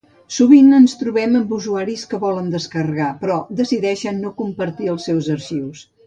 [0.35, 5.85] Sovint ens trobem amb usuaris que volen descarregar, però decideixen no compartir els seus arxius.